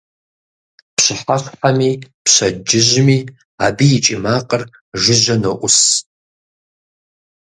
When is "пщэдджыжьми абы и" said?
2.23-3.99